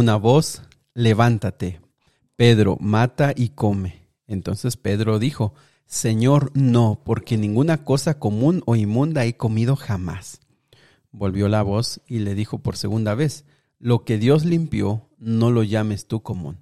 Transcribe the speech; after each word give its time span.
una 0.00 0.16
voz, 0.16 0.62
levántate, 0.94 1.78
Pedro, 2.34 2.78
mata 2.80 3.34
y 3.36 3.50
come. 3.50 4.08
Entonces 4.26 4.78
Pedro 4.78 5.18
dijo, 5.18 5.52
Señor, 5.84 6.52
no, 6.54 7.02
porque 7.04 7.36
ninguna 7.36 7.84
cosa 7.84 8.18
común 8.18 8.62
o 8.64 8.76
inmunda 8.76 9.26
he 9.26 9.36
comido 9.36 9.76
jamás. 9.76 10.40
Volvió 11.12 11.48
la 11.48 11.62
voz 11.62 12.00
y 12.06 12.20
le 12.20 12.34
dijo 12.34 12.60
por 12.60 12.78
segunda 12.78 13.14
vez, 13.14 13.44
lo 13.78 14.06
que 14.06 14.16
Dios 14.16 14.46
limpió, 14.46 15.10
no 15.18 15.50
lo 15.50 15.64
llames 15.64 16.06
tú 16.06 16.22
común. 16.22 16.56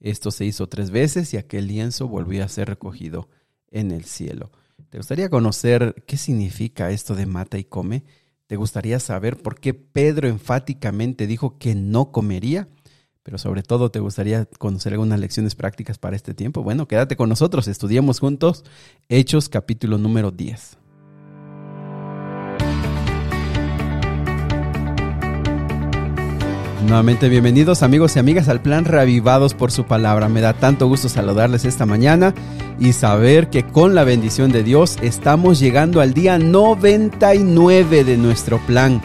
Esto 0.00 0.30
se 0.30 0.46
hizo 0.46 0.66
tres 0.66 0.90
veces 0.90 1.34
y 1.34 1.36
aquel 1.36 1.66
lienzo 1.66 2.08
volvió 2.08 2.42
a 2.42 2.48
ser 2.48 2.68
recogido 2.68 3.28
en 3.70 3.90
el 3.90 4.06
cielo. 4.06 4.52
¿Te 4.88 4.96
gustaría 4.96 5.28
conocer 5.28 6.02
qué 6.06 6.16
significa 6.16 6.90
esto 6.90 7.14
de 7.14 7.26
mata 7.26 7.58
y 7.58 7.64
come? 7.64 8.04
¿Te 8.50 8.56
gustaría 8.56 8.98
saber 8.98 9.36
por 9.36 9.60
qué 9.60 9.74
Pedro 9.74 10.26
enfáticamente 10.26 11.28
dijo 11.28 11.56
que 11.56 11.76
no 11.76 12.10
comería? 12.10 12.66
Pero 13.22 13.38
sobre 13.38 13.62
todo, 13.62 13.92
¿te 13.92 14.00
gustaría 14.00 14.44
conocer 14.44 14.92
algunas 14.92 15.20
lecciones 15.20 15.54
prácticas 15.54 15.98
para 15.98 16.16
este 16.16 16.34
tiempo? 16.34 16.64
Bueno, 16.64 16.88
quédate 16.88 17.14
con 17.14 17.28
nosotros, 17.28 17.68
estudiemos 17.68 18.18
juntos 18.18 18.64
Hechos 19.08 19.48
capítulo 19.48 19.98
número 19.98 20.32
10. 20.32 20.79
Nuevamente 26.82 27.28
bienvenidos 27.28 27.82
amigos 27.82 28.16
y 28.16 28.20
amigas 28.20 28.48
al 28.48 28.62
plan 28.62 28.86
Reavivados 28.86 29.52
por 29.52 29.70
su 29.70 29.84
palabra. 29.84 30.30
Me 30.30 30.40
da 30.40 30.54
tanto 30.54 30.88
gusto 30.88 31.10
saludarles 31.10 31.66
esta 31.66 31.84
mañana 31.84 32.34
y 32.78 32.94
saber 32.94 33.50
que 33.50 33.64
con 33.64 33.94
la 33.94 34.02
bendición 34.02 34.50
de 34.50 34.62
Dios 34.62 34.96
estamos 35.02 35.60
llegando 35.60 36.00
al 36.00 36.14
día 36.14 36.38
99 36.38 38.04
de 38.04 38.16
nuestro 38.16 38.58
plan. 38.66 39.02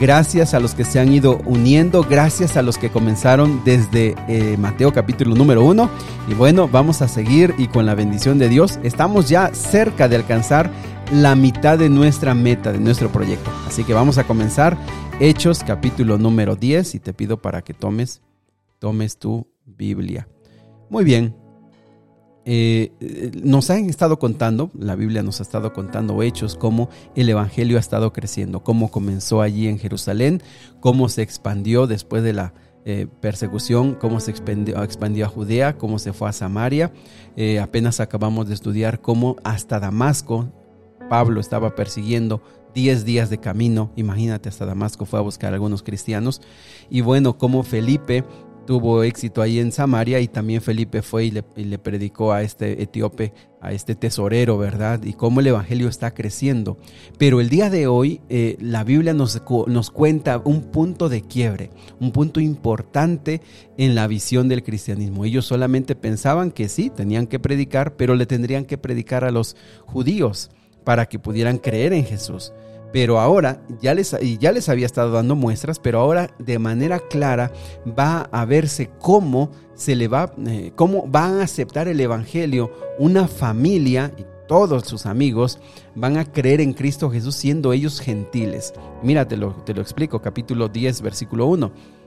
Gracias 0.00 0.54
a 0.54 0.60
los 0.60 0.74
que 0.74 0.84
se 0.84 1.00
han 1.00 1.12
ido 1.12 1.40
uniendo, 1.44 2.04
gracias 2.08 2.56
a 2.56 2.62
los 2.62 2.78
que 2.78 2.90
comenzaron 2.90 3.62
desde 3.64 4.14
eh, 4.28 4.56
Mateo 4.56 4.92
capítulo 4.92 5.34
número 5.34 5.64
1. 5.64 5.90
Y 6.28 6.34
bueno, 6.34 6.68
vamos 6.68 7.02
a 7.02 7.08
seguir 7.08 7.52
y 7.58 7.66
con 7.66 7.84
la 7.84 7.96
bendición 7.96 8.38
de 8.38 8.48
Dios 8.48 8.78
estamos 8.84 9.28
ya 9.28 9.50
cerca 9.54 10.08
de 10.08 10.16
alcanzar 10.16 10.70
la 11.12 11.34
mitad 11.34 11.78
de 11.78 11.88
nuestra 11.88 12.34
meta, 12.34 12.72
de 12.72 12.78
nuestro 12.78 13.10
proyecto. 13.10 13.50
Así 13.66 13.84
que 13.84 13.94
vamos 13.94 14.18
a 14.18 14.24
comenzar 14.24 14.76
Hechos 15.20 15.64
capítulo 15.64 16.16
número 16.16 16.54
10 16.54 16.94
y 16.94 17.00
te 17.00 17.12
pido 17.12 17.38
para 17.42 17.62
que 17.62 17.74
tomes, 17.74 18.20
tomes 18.78 19.18
tu 19.18 19.48
Biblia. 19.64 20.28
Muy 20.90 21.04
bien. 21.04 21.34
Eh, 22.44 23.32
nos 23.42 23.68
han 23.68 23.90
estado 23.90 24.18
contando, 24.18 24.70
la 24.78 24.94
Biblia 24.94 25.22
nos 25.22 25.40
ha 25.40 25.42
estado 25.42 25.72
contando 25.72 26.22
hechos, 26.22 26.54
cómo 26.54 26.88
el 27.14 27.28
Evangelio 27.28 27.76
ha 27.76 27.80
estado 27.80 28.12
creciendo, 28.12 28.62
cómo 28.62 28.90
comenzó 28.90 29.42
allí 29.42 29.66
en 29.66 29.78
Jerusalén, 29.78 30.42
cómo 30.80 31.08
se 31.08 31.22
expandió 31.22 31.86
después 31.86 32.22
de 32.22 32.32
la 32.32 32.54
eh, 32.84 33.06
persecución, 33.20 33.96
cómo 33.96 34.20
se 34.20 34.30
expandió, 34.30 35.26
a 35.26 35.28
Judea, 35.28 35.76
cómo 35.76 35.98
se 35.98 36.12
fue 36.12 36.28
a 36.28 36.32
Samaria. 36.32 36.92
Eh, 37.36 37.60
apenas 37.60 38.00
acabamos 38.00 38.48
de 38.48 38.54
estudiar 38.54 39.00
cómo 39.00 39.36
hasta 39.42 39.80
Damasco 39.80 40.48
Pablo 41.08 41.40
estaba 41.40 41.74
persiguiendo 41.74 42.42
10 42.74 43.04
días 43.04 43.30
de 43.30 43.38
camino, 43.38 43.90
imagínate, 43.96 44.48
hasta 44.48 44.66
Damasco 44.66 45.04
fue 45.04 45.18
a 45.18 45.22
buscar 45.22 45.52
a 45.52 45.54
algunos 45.54 45.82
cristianos. 45.82 46.40
Y 46.90 47.00
bueno, 47.00 47.38
como 47.38 47.62
Felipe 47.62 48.24
tuvo 48.68 49.02
éxito 49.02 49.40
ahí 49.40 49.60
en 49.60 49.72
Samaria 49.72 50.20
y 50.20 50.28
también 50.28 50.60
Felipe 50.60 51.00
fue 51.00 51.24
y 51.24 51.30
le, 51.30 51.78
predicó 51.78 52.34
a 52.34 52.42
este 52.42 52.82
etíope, 52.82 53.32
a 53.62 53.72
este 53.72 53.94
tesorero, 53.94 54.58
¿verdad? 54.58 55.02
Y 55.04 55.14
cómo 55.14 55.40
el 55.40 55.46
Evangelio 55.46 55.88
está 55.88 56.12
creciendo. 56.12 56.76
Pero 57.16 57.40
el 57.40 57.48
día 57.48 57.70
de 57.70 57.86
hoy 57.86 58.20
eh, 58.28 58.58
la 58.60 58.84
Biblia 58.84 59.14
nos, 59.14 59.40
nos 59.68 59.90
cuenta 59.90 60.42
un 60.44 60.64
punto 60.64 61.08
de 61.08 61.22
quiebre, 61.22 61.70
un 61.98 62.12
punto 62.12 62.40
importante 62.40 63.40
en 63.78 63.94
la 63.94 64.06
visión 64.06 64.50
del 64.50 64.62
cristianismo. 64.62 65.24
Ellos 65.24 65.46
solamente 65.46 65.96
pensaban 65.96 66.50
que 66.50 66.68
sí, 66.68 66.90
tenían 66.90 67.26
que 67.26 67.38
predicar, 67.38 67.96
pero 67.96 68.14
le 68.14 68.26
tendrían 68.26 68.66
que 68.66 68.76
predicar 68.76 69.24
a 69.24 69.30
los 69.30 69.56
judíos 69.86 70.50
para 70.88 71.04
que 71.04 71.18
pudieran 71.18 71.58
creer 71.58 71.92
en 71.92 72.06
Jesús. 72.06 72.54
Pero 72.94 73.20
ahora 73.20 73.60
ya 73.82 73.92
les, 73.92 74.16
ya 74.40 74.52
les 74.52 74.70
había 74.70 74.86
estado 74.86 75.10
dando 75.10 75.36
muestras, 75.36 75.78
pero 75.78 76.00
ahora 76.00 76.30
de 76.38 76.58
manera 76.58 76.98
clara 76.98 77.52
va 77.86 78.22
a 78.32 78.46
verse 78.46 78.88
cómo 78.98 79.50
se 79.74 79.94
le 79.94 80.08
va, 80.08 80.32
eh, 80.46 80.72
cómo 80.76 81.06
van 81.06 81.40
a 81.40 81.42
aceptar 81.42 81.88
el 81.88 82.00
evangelio 82.00 82.72
una 82.98 83.28
familia 83.28 84.12
y 84.16 84.24
todos 84.46 84.84
sus 84.84 85.04
amigos 85.04 85.60
van 85.94 86.16
a 86.16 86.24
creer 86.24 86.62
en 86.62 86.72
Cristo 86.72 87.10
Jesús 87.10 87.34
siendo 87.34 87.74
ellos 87.74 88.00
gentiles. 88.00 88.72
Mira, 89.02 89.28
te 89.28 89.36
lo, 89.36 89.52
te 89.66 89.74
lo 89.74 89.82
explico, 89.82 90.22
capítulo 90.22 90.70
10, 90.70 91.02
versículo 91.02 91.48
1 91.48 91.97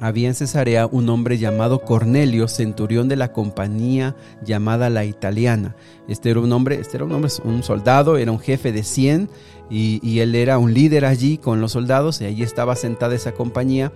había 0.00 0.28
en 0.28 0.34
Cesarea 0.34 0.86
un 0.86 1.08
hombre 1.08 1.38
llamado 1.38 1.82
Cornelio, 1.82 2.48
centurión 2.48 3.08
de 3.08 3.16
la 3.16 3.32
compañía 3.32 4.16
llamada 4.42 4.90
la 4.90 5.04
italiana. 5.04 5.76
Este 6.08 6.30
era 6.30 6.40
un 6.40 6.52
hombre, 6.52 6.80
este 6.80 6.96
era 6.96 7.04
un 7.04 7.12
hombre, 7.12 7.30
un 7.44 7.62
soldado, 7.62 8.16
era 8.16 8.32
un 8.32 8.40
jefe 8.40 8.72
de 8.72 8.82
100 8.82 9.28
y, 9.68 10.18
él 10.18 10.34
era 10.34 10.58
un 10.58 10.74
líder 10.74 11.04
allí 11.04 11.38
con 11.38 11.60
los 11.60 11.72
soldados 11.72 12.20
y 12.20 12.24
allí 12.24 12.42
estaba 12.42 12.74
sentada 12.76 13.14
esa 13.14 13.32
compañía. 13.32 13.92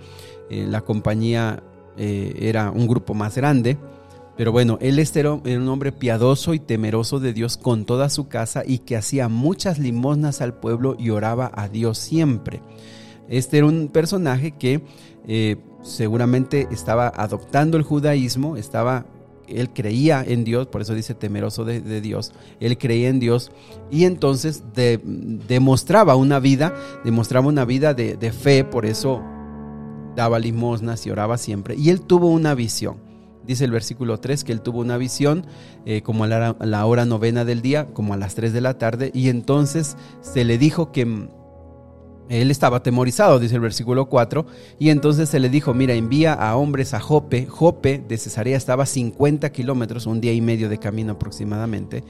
Eh, 0.49 0.65
la 0.69 0.81
compañía 0.81 1.63
eh, 1.97 2.33
era 2.39 2.71
un 2.71 2.87
grupo 2.87 3.13
más 3.13 3.35
grande. 3.35 3.77
Pero 4.37 4.51
bueno, 4.51 4.77
él 4.81 4.99
este 4.99 5.21
era 5.21 5.33
un 5.33 5.67
hombre 5.69 5.93
piadoso 5.93 6.53
y 6.53 6.59
temeroso 6.59 7.19
de 7.19 7.31
Dios 7.31 7.55
con 7.55 7.85
toda 7.85 8.09
su 8.09 8.27
casa 8.27 8.63
y 8.65 8.79
que 8.79 8.97
hacía 8.97 9.29
muchas 9.29 9.79
limosnas 9.79 10.41
al 10.41 10.53
pueblo 10.55 10.97
y 10.99 11.09
oraba 11.09 11.51
a 11.55 11.69
Dios 11.69 11.97
siempre. 11.97 12.61
Este 13.29 13.59
era 13.59 13.67
un 13.67 13.87
personaje 13.87 14.51
que 14.51 14.81
eh, 15.27 15.57
seguramente 15.85 16.67
estaba 16.71 17.07
adoptando 17.15 17.77
el 17.77 17.83
judaísmo, 17.83 18.57
estaba, 18.57 19.05
él 19.47 19.69
creía 19.71 20.23
en 20.25 20.43
Dios, 20.43 20.67
por 20.67 20.81
eso 20.81 20.95
dice 20.95 21.13
temeroso 21.13 21.63
de, 21.63 22.01
Dios, 22.01 22.33
él 22.59 22.77
creía 22.77 23.07
en 23.09 23.19
Dios 23.19 23.51
y 23.91 24.05
entonces 24.05 24.63
demostraba 24.73 26.15
una 26.15 26.39
vida, 26.39 26.73
demostraba 27.03 27.47
una 27.47 27.65
vida 27.65 27.93
de, 27.93 28.31
fe, 28.31 28.63
por 28.63 28.85
eso 28.85 29.21
daba 30.15 30.39
limosnas 30.39 31.05
y 31.05 31.11
oraba 31.11 31.37
siempre. 31.37 31.75
Y 31.75 31.89
él 31.89 32.01
tuvo 32.01 32.29
una 32.29 32.55
visión. 32.55 32.97
Dice 33.45 33.63
el 33.63 33.71
versículo 33.71 34.19
3 34.19 34.43
que 34.43 34.53
él 34.53 34.61
tuvo 34.61 34.79
una 34.79 34.97
visión 34.97 35.45
eh, 35.85 36.01
como 36.01 36.23
a 36.23 36.27
la, 36.27 36.47
a 36.47 36.65
la, 36.65 36.83
hora 36.87 37.05
novena 37.05 37.45
del 37.45 37.61
día, 37.61 37.85
como 37.93 38.15
a 38.15 38.17
las 38.17 38.33
3 38.33 38.53
de 38.53 38.61
la 38.61 38.79
tarde, 38.79 39.11
y 39.13 39.29
entonces 39.29 39.97
se 40.21 40.43
le 40.45 40.57
dijo 40.57 40.91
que 40.91 41.29
él 42.29 42.49
estaba 42.49 42.77
atemorizado, 42.77 43.39
dice 43.39 43.55
el 43.55 43.61
versículo 43.61 44.07
4, 44.07 44.45
y 44.79 44.89
entonces 44.89 45.29
se 45.29 45.39
le 45.39 45.49
dijo, 45.49 45.73
mira, 45.73 45.93
envía 45.93 46.33
a 46.33 46.55
hombres 46.55 46.93
a 46.93 46.99
Jope. 46.99 47.45
Jope 47.45 48.03
de 48.07 48.17
Cesarea 48.17 48.57
estaba 48.57 48.83
a 48.83 48.87
50 48.87 49.51
kilómetros, 49.51 50.05
un 50.07 50.21
día 50.21 50.33
y 50.33 50.41
medio 50.41 50.69
de 50.69 50.79
camino 50.79 51.13
aproximadamente, 51.13 52.03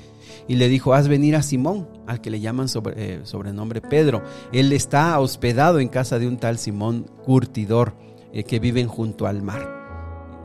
y 0.48 0.56
le 0.56 0.70
dijo, 0.70 0.94
haz 0.94 1.08
venir 1.08 1.36
a 1.36 1.44
Simón, 1.44 1.88
al 2.08 2.22
que 2.22 2.30
le 2.30 2.40
llaman 2.40 2.70
sobre, 2.70 2.94
eh, 2.98 3.20
sobrenombre 3.24 3.81
Pedro. 3.81 4.24
Él 4.53 4.72
está 4.72 5.20
hospedado 5.20 5.80
en 5.80 5.90
casa 5.90 6.20
de 6.20 6.28
un 6.28 6.38
tal 6.38 6.58
Simón 6.58 7.06
Curtidor, 7.26 7.96
eh, 8.32 8.44
que 8.44 8.59
viven 8.59 8.88
junto 8.88 9.28
al 9.28 9.42
mar. 9.42 9.86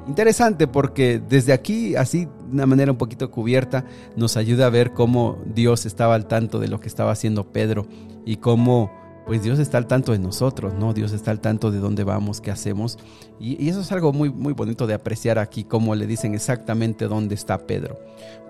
Interesante 0.09 0.67
porque 0.67 1.21
desde 1.21 1.53
aquí, 1.53 1.95
así 1.95 2.25
de 2.25 2.53
una 2.53 2.67
manera 2.67 2.91
un 2.91 2.99
poquito 2.99 3.31
cubierta, 3.31 3.85
nos 4.17 4.37
ayuda 4.37 4.67
a 4.67 4.71
ver 4.71 4.93
cómo 4.93 5.39
Dios 5.45 5.87
estaba 5.87 6.15
al 6.15 6.27
tanto 6.27 6.59
de 6.59 6.69
lo 6.69 6.81
que 6.81 6.89
estaba 6.89 7.13
haciendo 7.13 7.53
Pedro 7.53 7.87
y 8.25 8.37
cómo 8.37 8.91
pues 9.31 9.45
Dios 9.45 9.61
está 9.61 9.79
al 9.79 9.87
tanto 9.87 10.11
de 10.11 10.19
nosotros, 10.19 10.75
¿no? 10.75 10.93
Dios 10.93 11.13
está 11.13 11.31
al 11.31 11.39
tanto 11.39 11.71
de 11.71 11.79
dónde 11.79 12.03
vamos, 12.03 12.41
qué 12.41 12.51
hacemos. 12.51 12.99
Y, 13.39 13.69
eso 13.69 13.83
es 13.83 13.93
algo 13.93 14.13
muy, 14.13 14.29
muy 14.29 14.55
bonito 14.55 14.89
de 14.89 14.95
apreciar 14.95 15.39
aquí, 15.39 15.63
como 15.63 15.95
le 15.95 16.09
dicen 16.09 16.35
exactamente 16.35 17.07
dónde 17.07 17.37
está 17.37 17.65
Pedro. 17.65 18.01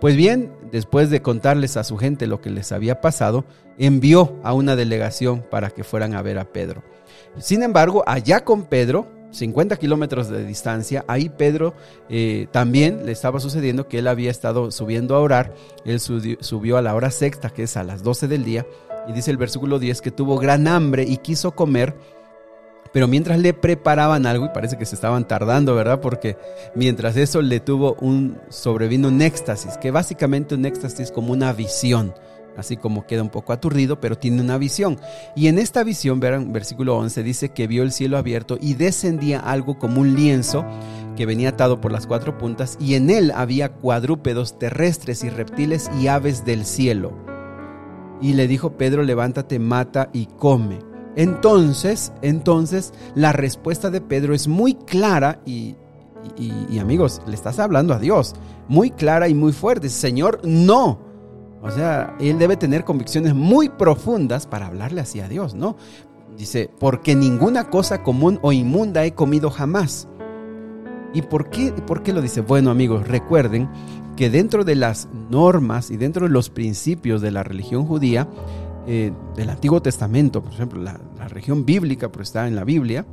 Pues 0.00 0.16
bien, 0.16 0.50
después 0.72 1.10
de 1.10 1.20
contarles 1.20 1.76
a 1.76 1.84
su 1.84 1.98
gente 1.98 2.26
lo 2.26 2.40
que 2.40 2.48
les 2.48 2.72
había 2.72 3.02
pasado, 3.02 3.44
envió 3.76 4.40
a 4.42 4.54
una 4.54 4.74
delegación 4.74 5.44
para 5.50 5.68
que 5.68 5.84
fueran 5.84 6.14
a 6.14 6.22
ver 6.22 6.38
a 6.38 6.46
Pedro. 6.46 6.82
Sin 7.36 7.62
embargo, 7.62 8.02
allá 8.06 8.42
con 8.42 8.64
Pedro, 8.64 9.06
50 9.32 9.76
kilómetros 9.76 10.30
de 10.30 10.46
distancia, 10.46 11.04
ahí 11.08 11.28
Pedro 11.28 11.74
eh, 12.08 12.46
también 12.52 13.04
le 13.04 13.12
estaba 13.12 13.38
sucediendo 13.38 13.86
que 13.86 13.98
él 13.98 14.08
había 14.08 14.30
estado 14.30 14.70
subiendo 14.70 15.14
a 15.14 15.20
orar, 15.20 15.54
él 15.84 16.00
subió 16.00 16.78
a 16.78 16.82
la 16.82 16.94
hora 16.94 17.10
sexta, 17.10 17.50
que 17.50 17.64
es 17.64 17.76
a 17.76 17.84
las 17.84 18.02
12 18.02 18.28
del 18.28 18.44
día, 18.44 18.64
y 19.08 19.12
dice 19.12 19.30
el 19.30 19.36
versículo 19.36 19.78
10 19.78 20.00
que 20.00 20.10
tuvo 20.10 20.38
gran 20.38 20.68
hambre 20.68 21.04
y 21.06 21.18
quiso 21.18 21.52
comer, 21.52 21.94
pero 22.92 23.06
mientras 23.06 23.38
le 23.38 23.54
preparaban 23.54 24.26
algo, 24.26 24.46
y 24.46 24.48
parece 24.48 24.76
que 24.76 24.86
se 24.86 24.94
estaban 24.94 25.26
tardando, 25.26 25.74
¿verdad? 25.74 26.00
Porque 26.00 26.36
mientras 26.74 27.16
eso 27.16 27.40
le 27.40 27.60
tuvo 27.60 27.94
un, 28.00 28.38
sobrevino 28.48 29.08
un 29.08 29.22
éxtasis, 29.22 29.76
que 29.78 29.90
básicamente 29.90 30.54
un 30.54 30.64
éxtasis 30.64 31.12
como 31.12 31.32
una 31.32 31.52
visión, 31.52 32.14
así 32.56 32.76
como 32.76 33.06
queda 33.06 33.22
un 33.22 33.30
poco 33.30 33.52
aturdido, 33.52 34.00
pero 34.00 34.18
tiene 34.18 34.42
una 34.42 34.58
visión. 34.58 34.98
Y 35.36 35.46
en 35.46 35.58
esta 35.58 35.84
visión, 35.84 36.18
verán, 36.18 36.52
versículo 36.52 36.96
11, 36.96 37.22
dice 37.22 37.48
que 37.50 37.68
vio 37.68 37.84
el 37.84 37.92
cielo 37.92 38.18
abierto 38.18 38.58
y 38.60 38.74
descendía 38.74 39.38
algo 39.38 39.78
como 39.78 40.00
un 40.00 40.16
lienzo 40.16 40.64
que 41.16 41.26
venía 41.26 41.50
atado 41.50 41.80
por 41.80 41.92
las 41.92 42.08
cuatro 42.08 42.38
puntas, 42.38 42.76
y 42.80 42.94
en 42.94 43.10
él 43.10 43.32
había 43.34 43.68
cuadrúpedos 43.68 44.58
terrestres 44.58 45.22
y 45.22 45.30
reptiles 45.30 45.88
y 46.00 46.08
aves 46.08 46.44
del 46.44 46.64
cielo. 46.64 47.29
Y 48.20 48.34
le 48.34 48.46
dijo 48.46 48.76
Pedro, 48.76 49.02
levántate, 49.02 49.58
mata 49.58 50.10
y 50.12 50.26
come. 50.26 50.78
Entonces, 51.16 52.12
entonces, 52.22 52.92
la 53.14 53.32
respuesta 53.32 53.90
de 53.90 54.00
Pedro 54.00 54.34
es 54.34 54.46
muy 54.46 54.74
clara 54.74 55.40
y, 55.44 55.74
y, 56.36 56.78
amigos, 56.78 57.20
le 57.26 57.34
estás 57.34 57.58
hablando 57.58 57.94
a 57.94 57.98
Dios, 57.98 58.34
muy 58.68 58.90
clara 58.90 59.28
y 59.28 59.34
muy 59.34 59.52
fuerte. 59.52 59.88
Señor, 59.88 60.40
no. 60.44 61.00
O 61.62 61.70
sea, 61.70 62.16
él 62.20 62.38
debe 62.38 62.56
tener 62.56 62.84
convicciones 62.84 63.34
muy 63.34 63.68
profundas 63.68 64.46
para 64.46 64.66
hablarle 64.66 65.00
así 65.00 65.20
a 65.20 65.28
Dios, 65.28 65.54
¿no? 65.54 65.76
Dice, 66.36 66.70
porque 66.78 67.14
ninguna 67.14 67.68
cosa 67.68 68.02
común 68.02 68.38
o 68.42 68.52
inmunda 68.52 69.04
he 69.04 69.12
comido 69.12 69.50
jamás. 69.50 70.08
¿Y 71.12 71.22
por 71.22 71.50
qué, 71.50 71.72
por 71.72 72.02
qué 72.02 72.12
lo 72.12 72.22
dice? 72.22 72.40
Bueno, 72.40 72.70
amigos, 72.70 73.08
recuerden 73.08 73.68
que 74.16 74.30
dentro 74.30 74.64
de 74.64 74.74
las 74.76 75.08
normas 75.30 75.90
y 75.90 75.96
dentro 75.96 76.26
de 76.26 76.32
los 76.32 76.50
principios 76.50 77.20
de 77.20 77.30
la 77.30 77.42
religión 77.42 77.86
judía, 77.86 78.28
eh, 78.86 79.12
del 79.36 79.50
Antiguo 79.50 79.82
Testamento, 79.82 80.42
por 80.42 80.52
ejemplo, 80.52 80.82
la, 80.82 81.00
religión 81.28 81.64
bíblica, 81.64 82.10
pero 82.10 82.22
está 82.22 82.48
en 82.48 82.56
la 82.56 82.64
Biblia, 82.64 83.06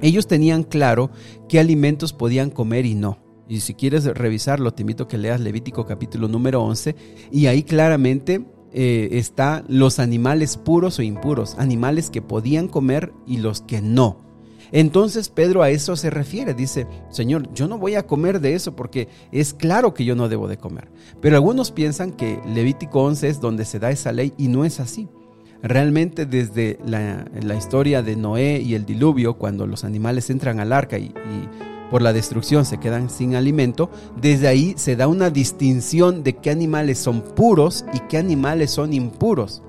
ellos 0.00 0.26
tenían 0.26 0.62
claro 0.62 1.10
qué 1.48 1.58
alimentos 1.58 2.12
podían 2.12 2.50
comer 2.50 2.86
y 2.86 2.94
no. 2.94 3.18
Y 3.48 3.60
si 3.60 3.74
quieres 3.74 4.04
revisarlo, 4.04 4.72
te 4.72 4.82
invito 4.82 5.04
a 5.04 5.08
que 5.08 5.18
leas 5.18 5.40
Levítico 5.40 5.86
capítulo 5.86 6.28
número 6.28 6.62
11 6.62 6.94
y 7.32 7.46
ahí 7.46 7.62
claramente 7.62 8.46
eh, 8.72 9.08
está 9.12 9.64
los 9.66 9.98
animales 9.98 10.56
puros 10.56 10.98
o 10.98 11.02
impuros, 11.02 11.56
animales 11.58 12.10
que 12.10 12.22
podían 12.22 12.68
comer 12.68 13.12
y 13.26 13.38
los 13.38 13.60
que 13.60 13.80
no. 13.80 14.31
Entonces 14.72 15.28
Pedro 15.28 15.62
a 15.62 15.70
eso 15.70 15.96
se 15.96 16.08
refiere, 16.08 16.54
dice, 16.54 16.86
Señor, 17.10 17.52
yo 17.52 17.68
no 17.68 17.78
voy 17.78 17.94
a 17.94 18.06
comer 18.06 18.40
de 18.40 18.54
eso 18.54 18.74
porque 18.74 19.08
es 19.30 19.52
claro 19.52 19.92
que 19.92 20.06
yo 20.06 20.16
no 20.16 20.30
debo 20.30 20.48
de 20.48 20.56
comer. 20.56 20.88
Pero 21.20 21.36
algunos 21.36 21.70
piensan 21.70 22.12
que 22.12 22.40
Levítico 22.46 23.02
11 23.02 23.28
es 23.28 23.40
donde 23.40 23.66
se 23.66 23.78
da 23.78 23.90
esa 23.90 24.12
ley 24.12 24.32
y 24.38 24.48
no 24.48 24.64
es 24.64 24.80
así. 24.80 25.08
Realmente 25.62 26.26
desde 26.26 26.78
la, 26.84 27.54
historia 27.54 28.02
de 28.02 28.16
Noé 28.16 28.60
y 28.60 28.74
el 28.74 28.84
diluvio, 28.84 29.34
cuando 29.34 29.66
los 29.66 29.84
animales 29.84 30.28
entran 30.30 30.58
al 30.58 30.72
arca 30.72 30.98
y, 30.98 31.04
y 31.04 31.48
por 31.90 32.02
la 32.02 32.14
destrucción 32.14 32.64
se 32.64 32.80
quedan 32.80 33.10
sin 33.10 33.36
alimento, 33.36 33.90
desde 34.20 34.48
ahí 34.48 34.74
se 34.76 34.96
da 34.96 35.06
una 35.06 35.28
distinción 35.28 36.24
de 36.24 36.32
qué 36.36 36.50
animales 36.50 36.98
son 36.98 37.20
puros 37.20 37.84
y 37.92 38.00
qué 38.08 38.16
animales 38.16 38.70
son 38.70 38.94
impuros. 38.94 39.62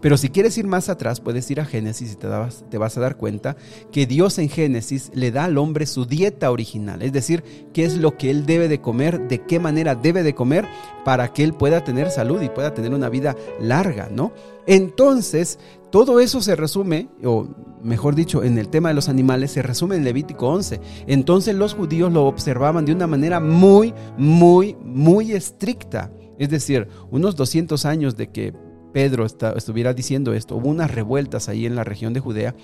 Pero 0.00 0.16
si 0.16 0.30
quieres 0.30 0.56
ir 0.58 0.66
más 0.66 0.88
atrás, 0.88 1.20
puedes 1.20 1.50
ir 1.50 1.60
a 1.60 1.64
Génesis 1.64 2.12
y 2.12 2.16
te, 2.16 2.26
vas 2.78 2.96
a 2.96 3.00
dar 3.00 3.16
cuenta 3.16 3.56
que 3.90 4.06
Dios 4.06 4.38
en 4.38 4.48
Génesis 4.48 5.10
le 5.14 5.30
da 5.30 5.44
al 5.44 5.58
hombre 5.58 5.86
su 5.86 6.06
dieta 6.06 6.50
original, 6.50 7.02
es 7.02 7.12
decir, 7.12 7.42
qué 7.72 7.84
es 7.84 7.96
lo 7.96 8.16
que 8.16 8.30
él 8.30 8.46
debe 8.46 8.68
de 8.68 8.80
comer, 8.80 9.28
de 9.28 9.42
qué 9.42 9.58
manera 9.58 9.94
debe 9.94 10.22
de 10.22 10.34
comer 10.34 10.66
para 11.04 11.32
que 11.32 11.44
él 11.44 11.52
pueda 11.52 11.84
tener 11.84 12.10
salud 12.10 12.40
y 12.42 12.48
pueda 12.48 12.74
tener 12.74 12.92
una 12.94 13.08
vida 13.08 13.36
larga, 13.60 14.08
¿no? 14.10 14.32
Entonces, 14.66 15.58
todo 15.90 16.20
eso 16.20 16.40
se 16.40 16.56
resume, 16.56 17.08
o 17.22 17.48
mejor 17.82 18.14
dicho, 18.14 18.42
en 18.42 18.56
el 18.58 18.68
tema 18.68 18.88
de 18.88 18.94
los 18.94 19.08
animales, 19.08 19.50
se 19.50 19.62
resume 19.62 19.96
en 19.96 20.04
Levítico 20.04 20.48
11. 20.48 20.80
Entonces 21.06 21.54
los 21.54 21.74
judíos 21.74 22.12
lo 22.12 22.24
observaban 22.24 22.86
de 22.86 22.92
una 22.92 23.06
manera 23.06 23.40
muy, 23.40 23.92
muy, 24.16 24.74
muy 24.82 25.32
estricta. 25.32 26.10
Es 26.38 26.48
decir, 26.48 26.88
unos 27.10 27.36
200 27.36 27.84
años 27.84 28.16
de 28.16 28.30
que 28.30 28.54
Pedro 28.92 29.26
estuviera 29.26 29.94
diciendo 29.94 30.34
esto, 30.34 30.56
hubo 30.56 30.68
unas 30.68 30.90
revueltas 30.90 31.48
ahí 31.48 31.66
en 31.66 31.74
la 31.74 31.84
región 31.84 32.12
de 32.12 32.20
Judea 32.20 32.54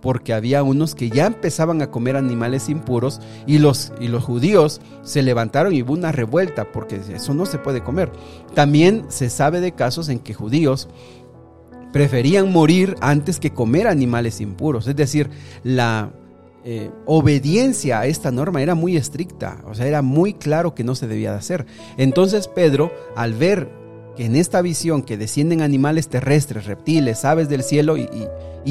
porque 0.00 0.32
había 0.32 0.62
unos 0.62 0.94
que 0.94 1.10
ya 1.10 1.26
empezaban 1.26 1.82
a 1.82 1.90
comer 1.90 2.16
animales 2.16 2.68
impuros 2.68 3.20
y 3.46 3.58
los, 3.58 3.92
y 4.00 4.08
los 4.08 4.24
judíos 4.24 4.80
se 5.02 5.22
levantaron 5.22 5.74
y 5.74 5.82
hubo 5.82 5.92
una 5.92 6.12
revuelta 6.12 6.70
porque 6.70 7.00
eso 7.12 7.34
no 7.34 7.46
se 7.46 7.58
puede 7.58 7.82
comer. 7.82 8.12
También 8.54 9.06
se 9.08 9.30
sabe 9.30 9.60
de 9.60 9.72
casos 9.72 10.08
en 10.08 10.20
que 10.20 10.34
judíos 10.34 10.88
preferían 11.92 12.52
morir 12.52 12.94
antes 13.00 13.40
que 13.40 13.52
comer 13.52 13.88
animales 13.88 14.40
impuros. 14.40 14.86
Es 14.86 14.96
decir, 14.96 15.30
la 15.64 16.12
eh, 16.64 16.90
obediencia 17.06 18.00
a 18.00 18.06
esta 18.06 18.30
norma 18.30 18.62
era 18.62 18.74
muy 18.74 18.96
estricta, 18.96 19.62
o 19.66 19.74
sea, 19.74 19.86
era 19.86 20.02
muy 20.02 20.34
claro 20.34 20.74
que 20.74 20.84
no 20.84 20.94
se 20.94 21.06
debía 21.08 21.32
de 21.32 21.38
hacer. 21.38 21.66
Entonces 21.96 22.46
Pedro, 22.46 22.92
al 23.16 23.34
ver 23.34 23.70
que 24.18 24.24
en 24.24 24.34
esta 24.34 24.62
visión 24.62 25.02
que 25.02 25.16
descienden 25.16 25.62
animales 25.62 26.08
terrestres, 26.08 26.66
reptiles, 26.66 27.24
aves 27.24 27.48
del 27.48 27.62
cielo 27.62 27.96
y, 27.96 28.08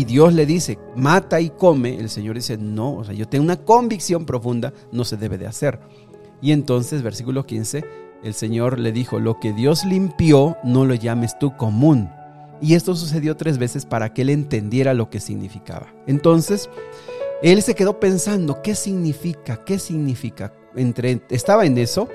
Dios 0.03 0.33
le 0.33 0.45
dice, 0.45 0.77
mata 0.93 1.39
y 1.39 1.51
come, 1.51 1.97
el 1.97 2.09
Señor 2.09 2.35
dice, 2.35 2.57
no, 2.57 2.95
o 2.95 3.05
sea, 3.05 3.13
yo 3.13 3.29
tengo 3.29 3.45
una 3.45 3.55
convicción 3.55 4.25
profunda, 4.25 4.73
no 4.91 5.05
se 5.05 5.15
debe 5.15 5.37
de 5.37 5.47
hacer. 5.47 5.79
Y 6.41 6.51
entonces, 6.51 7.01
versículo 7.01 7.45
15, 7.45 7.85
el 8.25 8.33
Señor 8.33 8.77
le 8.77 8.91
dijo, 8.91 9.21
lo 9.21 9.39
que 9.39 9.53
Dios 9.53 9.85
limpió, 9.85 10.57
no 10.65 10.83
lo 10.83 10.95
llames 10.95 11.39
tú 11.39 11.55
común. 11.55 12.09
Y 12.61 12.73
esto 12.73 12.93
sucedió 12.93 13.37
tres 13.37 13.57
veces 13.57 13.85
para 13.85 14.13
que 14.13 14.23
él 14.23 14.31
entendiera 14.31 14.93
lo 14.93 15.09
que 15.09 15.21
significaba. 15.21 15.93
Entonces, 16.07 16.69
él 17.41 17.61
se 17.61 17.73
quedó 17.73 18.01
pensando, 18.01 18.61
¿qué 18.61 18.75
significa? 18.75 19.63
¿Qué 19.63 19.79
significa? 19.79 20.51
Estaba 21.29 21.65
en 21.65 21.77
eso, 21.77 22.07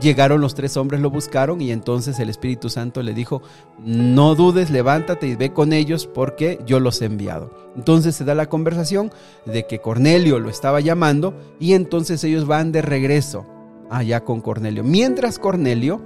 llegaron 0.00 0.40
los 0.40 0.54
tres 0.54 0.76
hombres, 0.76 1.00
lo 1.00 1.10
buscaron 1.10 1.60
y 1.60 1.70
entonces 1.70 2.18
el 2.18 2.28
Espíritu 2.28 2.68
Santo 2.68 3.02
le 3.02 3.14
dijo, 3.14 3.42
no 3.78 4.34
dudes, 4.34 4.70
levántate 4.70 5.28
y 5.28 5.36
ve 5.36 5.52
con 5.52 5.72
ellos 5.72 6.06
porque 6.06 6.58
yo 6.66 6.80
los 6.80 7.00
he 7.00 7.06
enviado. 7.06 7.50
Entonces 7.76 8.16
se 8.16 8.24
da 8.24 8.34
la 8.34 8.48
conversación 8.48 9.12
de 9.46 9.66
que 9.66 9.80
Cornelio 9.80 10.40
lo 10.40 10.50
estaba 10.50 10.80
llamando 10.80 11.34
y 11.60 11.74
entonces 11.74 12.22
ellos 12.24 12.46
van 12.46 12.72
de 12.72 12.82
regreso 12.82 13.46
allá 13.90 14.24
con 14.24 14.40
Cornelio. 14.40 14.82
Mientras 14.82 15.38
Cornelio 15.38 16.02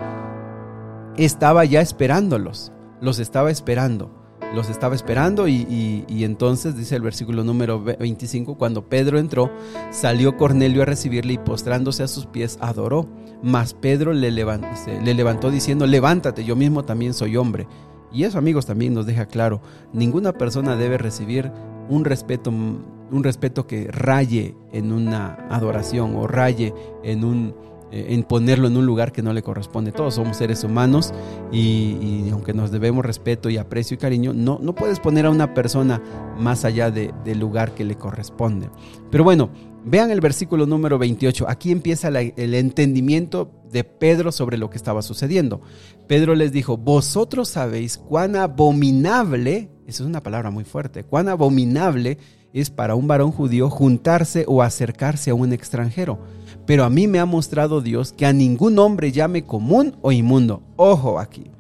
estaba 1.17 1.65
ya 1.65 1.81
esperándolos, 1.81 2.73
los 3.01 3.19
estaba 3.19 3.51
esperando 3.51 4.22
los 4.55 4.69
estaba 4.69 4.95
esperando 4.95 5.49
y, 5.49 6.05
entonces 6.09 6.77
dice 6.77 6.97
el 6.97 7.03
versículo 7.03 7.45
número 7.45 7.83
25, 7.83 8.57
cuando 8.57 8.89
Pedro 8.89 9.19
entró, 9.19 9.51
salió 9.91 10.37
Cornelio 10.37 10.83
a 10.83 10.87
recibirle 10.87 11.35
y 11.35 11.39
postrándose 11.39 12.03
a 12.03 12.09
sus 12.09 12.27
pies 12.27 12.59
adoró. 12.61 13.09
Mas 13.43 13.75
Pedro 13.75 14.13
le 14.13 14.31
levantó, 14.31 14.69
le 15.03 15.15
levantó 15.15 15.51
diciendo, 15.51 15.87
levántate, 15.87 16.45
yo 16.45 16.55
mismo 16.55 16.85
también 16.85 17.15
soy 17.15 17.37
hombre. 17.37 17.67
Y 18.13 18.25
eso 18.25 18.39
amigos 18.39 18.67
también 18.67 18.95
nos 18.95 19.07
deja 19.07 19.27
claro, 19.27 19.63
ninguna 19.93 20.33
persona 20.33 20.77
debe 20.77 20.99
recibir 20.99 21.51
un 21.89 22.05
respeto, 22.05 22.51
un 22.51 23.25
respeto 23.25 23.67
que 23.67 23.89
raye 23.91 24.55
en 24.73 24.93
una 24.93 25.47
adoración 25.51 26.15
o 26.17 26.27
raye 26.27 26.75
en 27.03 27.25
un 27.25 27.55
en 27.93 28.23
ponerlo 28.23 28.69
en 28.69 28.77
un 28.77 28.87
lugar 28.87 29.13
que 29.13 29.23
no 29.23 29.33
le 29.33 29.43
corresponde. 29.43 29.93
Todos 29.93 30.15
somos 30.15 30.39
seres 30.39 30.65
humanos 30.65 31.13
y, 31.53 32.29
aunque 32.31 32.55
nos 32.55 32.71
debemos 32.71 33.05
respeto 33.05 33.51
y 33.51 33.59
aprecio 33.59 33.95
y 33.95 33.99
cariño, 33.99 34.33
no, 34.33 34.59
no 34.63 34.75
puedes 34.75 34.99
poner 34.99 35.27
a 35.27 35.31
una 35.31 35.55
persona 35.55 36.03
más 36.39 36.65
allá 36.65 36.91
del 36.91 37.39
lugar 37.39 37.73
que 37.75 37.85
le 37.85 37.97
corresponde. 37.97 38.71
Pero 39.11 39.25
bueno, 39.25 39.51
vean 39.85 40.11
el 40.11 40.21
versículo 40.21 40.67
número 40.67 40.99
28. 40.99 41.49
Aquí 41.49 41.71
empieza 41.71 42.09
el 42.09 42.55
entendimiento 42.55 43.51
de 43.71 43.85
Pedro 43.85 44.33
sobre 44.33 44.57
lo 44.57 44.71
que 44.71 44.77
estaba 44.77 45.03
sucediendo. 45.03 45.61
Pedro 46.09 46.35
les 46.35 46.53
dijo, 46.53 46.77
vosotros 46.77 47.49
sabéis 47.49 47.99
cuán 47.99 48.37
abominable, 48.37 49.71
esa 49.87 50.03
es 50.03 50.09
una 50.09 50.23
palabra 50.23 50.51
muy 50.51 50.65
fuerte, 50.65 51.05
cuán 51.05 51.29
abominable 51.29 52.19
es 52.53 52.71
para 52.71 52.95
un 52.95 53.07
varón 53.07 53.33
judío 53.33 53.71
juntarse 53.71 54.45
o 54.47 54.63
acercarse 54.63 55.31
a 55.31 55.35
un 55.35 55.53
extranjero 55.53 56.19
pero 56.67 56.85
a 56.85 56.91
mí 56.91 57.09
me 57.09 57.19
ha 57.19 57.27
mostrado 57.27 57.81
Dios 57.81 58.13
que 58.13 58.27
a 58.27 58.33
ningún 58.33 58.79
hombre 58.79 59.13
llame 59.13 59.45
común 59.45 59.97
o 60.01 60.13
inmundo. 60.13 60.63
Ojo 60.77 61.19
aquí. 61.19 61.51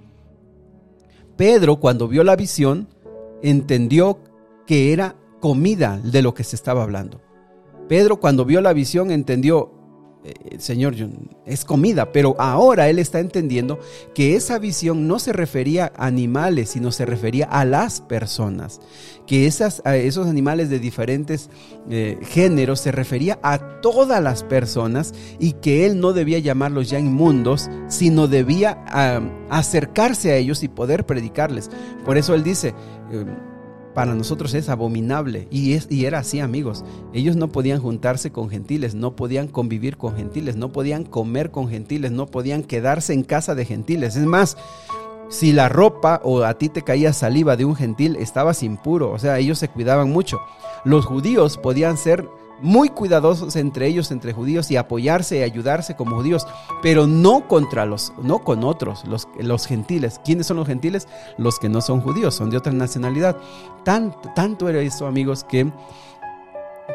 Pedro 1.36 1.76
cuando 1.76 2.08
vio 2.08 2.24
la 2.24 2.36
visión 2.36 2.88
entendió 3.42 4.20
que 4.66 4.92
era 4.92 5.16
comida 5.40 5.98
de 6.02 6.22
lo 6.22 6.34
que 6.34 6.44
se 6.44 6.56
estaba 6.56 6.82
hablando. 6.82 7.20
Pedro 7.88 8.20
cuando 8.20 8.44
vio 8.44 8.60
la 8.60 8.72
visión 8.72 9.10
entendió, 9.10 9.72
eh, 10.24 10.56
Señor, 10.58 10.94
es 11.46 11.64
comida, 11.64 12.12
pero 12.12 12.36
ahora 12.38 12.88
él 12.88 13.00
está 13.00 13.18
entendiendo 13.18 13.80
que 14.14 14.36
esa 14.36 14.60
visión 14.60 15.08
no 15.08 15.18
se 15.18 15.32
refería 15.32 15.92
a 15.96 16.06
animales, 16.06 16.70
sino 16.70 16.92
se 16.92 17.04
refería 17.04 17.46
a 17.46 17.64
las 17.64 18.00
personas, 18.00 18.80
que 19.26 19.46
esas, 19.46 19.82
esos 19.84 20.28
animales 20.28 20.70
de 20.70 20.78
diferentes 20.78 21.50
eh, 21.90 22.18
géneros 22.22 22.78
se 22.78 22.92
refería 22.92 23.40
a 23.42 23.80
todas 23.80 24.22
las 24.22 24.44
personas 24.44 25.12
y 25.40 25.54
que 25.54 25.86
él 25.86 25.98
no 25.98 26.12
debía 26.12 26.38
llamarlos 26.38 26.88
ya 26.88 27.00
inmundos, 27.00 27.68
sino 27.88 28.28
debía 28.28 28.84
acercarse 29.50 30.30
a 30.30 30.36
ellos 30.36 30.62
y 30.62 30.68
poder 30.68 31.04
predicarles. 31.04 31.68
Por 32.04 32.16
eso 32.16 32.34
él 32.34 32.44
dice, 32.44 32.74
eh, 33.10 33.24
para 33.94 34.14
nosotros 34.14 34.54
es 34.54 34.68
abominable. 34.68 35.48
Y, 35.50 35.74
es, 35.74 35.86
y 35.90 36.06
era 36.06 36.20
así, 36.20 36.40
amigos. 36.40 36.84
Ellos 37.12 37.36
no 37.36 37.48
podían 37.48 37.80
juntarse 37.80 38.32
con 38.32 38.50
gentiles, 38.50 38.94
no 38.94 39.16
podían 39.16 39.48
convivir 39.48 39.96
con 39.96 40.16
gentiles, 40.16 40.56
no 40.56 40.72
podían 40.72 41.04
comer 41.04 41.50
con 41.50 41.68
gentiles, 41.68 42.12
no 42.12 42.26
podían 42.26 42.62
quedarse 42.62 43.12
en 43.12 43.22
casa 43.22 43.54
de 43.54 43.64
gentiles. 43.64 44.16
Es 44.16 44.26
más, 44.26 44.56
si 45.28 45.52
la 45.52 45.68
ropa 45.68 46.20
o 46.24 46.42
a 46.42 46.54
ti 46.54 46.68
te 46.68 46.82
caía 46.82 47.12
saliva 47.12 47.56
de 47.56 47.64
un 47.64 47.74
gentil, 47.74 48.16
estabas 48.16 48.62
impuro. 48.62 49.10
O 49.10 49.18
sea, 49.18 49.38
ellos 49.38 49.58
se 49.58 49.68
cuidaban 49.68 50.10
mucho. 50.10 50.40
Los 50.84 51.06
judíos 51.06 51.58
podían 51.58 51.96
ser 51.96 52.28
muy 52.62 52.88
cuidadosos 52.88 53.56
entre 53.56 53.86
ellos, 53.86 54.10
entre 54.10 54.32
judíos, 54.32 54.70
y 54.70 54.76
apoyarse 54.76 55.38
y 55.38 55.42
ayudarse 55.42 55.96
como 55.96 56.16
judíos, 56.16 56.46
pero 56.80 57.06
no 57.06 57.48
contra 57.48 57.84
los, 57.84 58.12
no 58.22 58.38
con 58.38 58.64
otros, 58.64 59.04
los, 59.06 59.28
los 59.38 59.66
gentiles. 59.66 60.20
¿Quiénes 60.24 60.46
son 60.46 60.56
los 60.56 60.66
gentiles? 60.66 61.08
Los 61.36 61.58
que 61.58 61.68
no 61.68 61.80
son 61.80 62.00
judíos, 62.00 62.34
son 62.34 62.50
de 62.50 62.56
otra 62.56 62.72
nacionalidad. 62.72 63.36
tanto 63.84 64.68
era 64.68 64.80
eso, 64.80 65.06
amigos, 65.06 65.44
que 65.44 65.70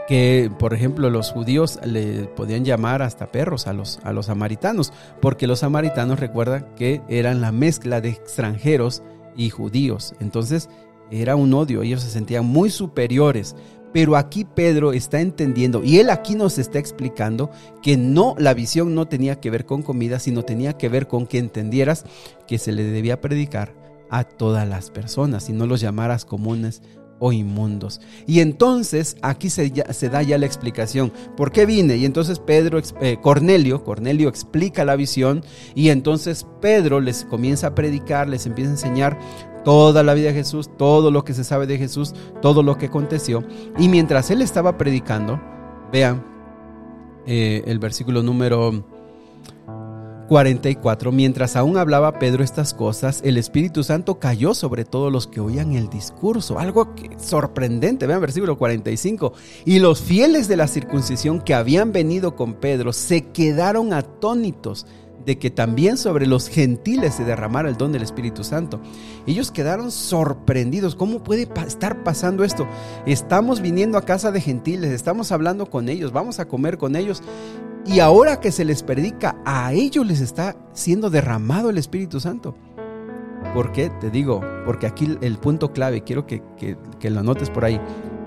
que, 0.08 0.50
por 0.58 0.74
ejemplo, 0.74 1.10
los 1.10 1.32
judíos 1.32 1.80
le 1.84 2.26
podían 2.26 2.64
llamar 2.64 3.02
hasta 3.02 3.32
perros 3.32 3.68
a 3.68 3.74
los, 3.74 4.00
a 4.04 4.14
los 4.14 4.28
samaritanos, 4.28 4.94
porque 5.22 5.48
los 5.48 5.60
samaritanos 5.60 6.20
recuerdan 6.20 6.68
que 6.76 7.02
eran 7.10 7.42
la 7.42 7.52
mezcla 7.52 8.00
de 8.02 8.10
extranjeros 8.10 9.04
y 9.36 9.50
judíos. 9.50 10.16
Entonces 10.20 10.70
era 11.12 11.36
un 11.36 11.54
odio, 11.54 11.82
ellos 11.82 12.02
se 12.02 12.10
sentían 12.10 12.46
muy 12.46 12.70
superiores. 12.70 13.56
Pero 13.98 14.16
aquí 14.16 14.46
Pedro 14.46 14.94
está 14.94 15.22
entendiendo 15.22 15.84
y 15.84 15.98
él 15.98 16.12
aquí 16.12 16.36
nos 16.36 16.60
está 16.60 16.78
explicando 16.78 17.50
que 17.82 17.98
no, 17.98 18.36
la 18.38 18.54
visión 18.54 18.94
no 18.94 19.08
tenía 19.08 19.40
que 19.40 19.50
ver 19.50 19.66
con 19.66 19.82
comida, 19.82 20.20
sino 20.20 20.44
tenía 20.44 20.74
que 20.74 20.88
ver 20.88 21.08
con 21.08 21.26
que 21.26 21.40
entendieras 21.40 22.06
que 22.46 22.60
se 22.60 22.72
le 22.74 22.84
debía 22.84 23.22
predicar 23.22 23.74
a 24.12 24.24
todas 24.24 24.68
las 24.70 24.92
personas 24.92 25.50
y 25.50 25.54
no 25.54 25.66
los 25.66 25.82
llamaras 25.82 26.26
comunes 26.26 26.84
o 27.20 27.32
inmundos. 27.32 28.02
Y 28.26 28.40
entonces 28.40 29.18
aquí 29.22 29.50
se, 29.50 29.72
se, 29.92 30.10
da 30.10 30.22
ya 30.22 30.38
la 30.38 30.46
explicación. 30.46 31.12
¿Por 31.36 31.52
qué 31.52 31.66
vine? 31.66 31.98
Y 31.98 32.06
entonces 32.06 32.40
Pedro, 32.40 32.80
eh, 33.02 33.18
Cornelio, 33.22 33.84
Cornelio 33.84 34.30
explica 34.30 34.86
la 34.86 34.96
visión 34.96 35.44
y 35.76 35.90
entonces 35.90 36.46
Pedro 36.62 37.00
les 37.00 37.26
comienza 37.26 37.68
a 37.68 37.76
predicar, 37.76 38.28
les 38.28 38.46
empieza 38.46 38.70
a 38.70 38.74
enseñar 38.74 39.20
toda 39.64 40.04
la 40.04 40.14
vida 40.14 40.30
de 40.30 40.34
Jesús, 40.34 40.70
todo 40.78 41.12
lo 41.12 41.24
que 41.26 41.34
se 41.34 41.44
sabe 41.44 41.68
de 41.68 41.78
Jesús, 41.78 42.14
todo 42.42 42.64
lo 42.64 42.78
que 42.78 42.86
aconteció. 42.86 43.44
Y 43.78 43.90
mientras 43.90 44.32
él 44.32 44.42
estaba 44.42 44.78
predicando, 44.78 45.42
vean 45.92 46.24
eh, 47.26 47.64
el 47.66 47.80
versículo 47.80 48.24
número 48.24 48.97
44. 50.28 51.12
Mientras 51.12 51.56
aún 51.56 51.78
hablaba 51.78 52.20
Pedro 52.20 52.44
estas 52.44 52.74
cosas, 52.74 53.22
el 53.24 53.38
Espíritu 53.38 53.84
Santo 53.84 54.20
cayó 54.20 54.54
sobre 54.54 54.86
todos 54.86 55.12
los 55.12 55.28
que 55.28 55.40
oían 55.40 55.74
el 55.74 55.90
discurso. 55.90 56.60
Algo 56.60 56.94
sorprendente. 57.18 58.08
Vean 58.08 58.22
versículo 58.22 58.58
45. 58.58 59.34
Y 59.66 59.80
los 59.80 60.02
fieles 60.02 60.48
de 60.48 60.58
la 60.58 60.68
circuncisión 60.68 61.42
que 61.42 61.54
habían 61.54 61.92
venido 61.92 62.36
con 62.36 62.56
Pedro 62.56 62.94
se 62.94 63.28
quedaron 63.32 63.94
atónitos 63.94 64.86
de 65.28 65.38
que 65.38 65.52
también 65.52 65.98
sobre 65.98 66.26
los 66.26 66.48
gentiles 66.48 67.16
se 67.16 67.26
derramara 67.26 67.68
el 67.68 67.76
don 67.76 67.92
del 67.92 68.02
Espíritu 68.02 68.46
Santo. 68.46 68.80
Ellos 69.26 69.52
quedaron 69.52 69.92
sorprendidos. 69.92 70.96
¿Cómo 70.96 71.22
puede 71.22 71.50
estar 71.68 72.02
pasando 72.06 72.46
esto? 72.46 72.66
Estamos 73.06 73.60
viniendo 73.60 73.98
a 73.98 74.04
casa 74.04 74.32
de 74.32 74.40
gentiles, 74.40 74.92
estamos 74.92 75.34
hablando 75.34 75.70
con 75.70 75.90
ellos, 75.90 76.14
vamos 76.14 76.40
a 76.40 76.48
comer 76.48 76.78
con 76.78 76.96
ellos 76.96 77.22
y 77.88 78.02
ahora 78.02 78.40
que 78.40 78.52
se 78.52 78.66
les 78.66 78.84
predica, 78.84 79.38
a 79.46 79.72
ellos 79.74 80.06
les 80.06 80.20
está 80.20 80.58
siendo 80.74 81.10
derramado 81.10 81.70
el 81.70 81.78
Espíritu 81.78 82.20
Santo. 82.20 82.56
¿Por 83.54 83.72
qué? 83.72 83.90
Te 84.02 84.10
digo, 84.10 84.42
porque 84.66 84.88
aquí 84.88 85.18
el 85.22 85.38
punto 85.38 85.72
clave, 85.72 86.04
quiero 86.04 86.28
que, 86.28 86.44
lo 87.02 87.24
notes 87.24 87.50
por 87.50 87.64
ahí. 87.64 87.80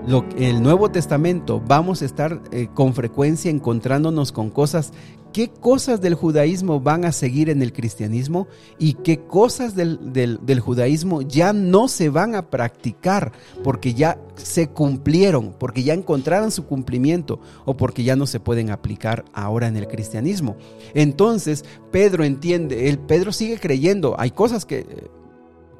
Lo, 0.07 0.25
el 0.35 0.63
Nuevo 0.63 0.89
Testamento 0.89 1.61
vamos 1.65 2.01
a 2.01 2.05
estar 2.05 2.41
eh, 2.51 2.69
con 2.73 2.95
frecuencia 2.95 3.51
encontrándonos 3.51 4.31
con 4.31 4.49
cosas 4.49 4.93
qué 5.33 5.49
cosas 5.49 6.01
del 6.01 6.15
judaísmo 6.15 6.79
van 6.79 7.05
a 7.05 7.11
seguir 7.11 7.49
en 7.49 7.61
el 7.61 7.73
cristianismo 7.73 8.47
y 8.77 8.93
qué 8.93 9.19
cosas 9.19 9.75
del, 9.75 10.59
judaísmo 10.59 11.21
ya 11.21 11.53
no 11.53 11.87
se 11.87 12.09
van 12.09 12.35
a 12.35 12.49
practicar 12.49 13.31
porque 13.63 13.93
ya 13.93 14.19
se 14.35 14.69
cumplieron, 14.69 15.53
porque 15.57 15.83
ya 15.83 15.93
encontraron 15.93 16.51
su 16.51 16.65
cumplimiento 16.65 17.39
o 17.65 17.75
porque 17.77 18.03
ya 18.03 18.15
no 18.15 18.27
se 18.27 18.39
pueden 18.39 18.69
aplicar 18.69 19.25
ahora 19.33 19.67
en 19.67 19.77
el 19.77 19.87
cristianismo. 19.87 20.57
Entonces, 20.93 21.65
Pedro 21.91 22.23
entiende, 22.23 22.89
el 22.89 22.99
Pedro 22.99 23.31
sigue 23.31 23.59
creyendo, 23.59 24.15
hay 24.19 24.31
cosas 24.31 24.65
que, 24.65 25.09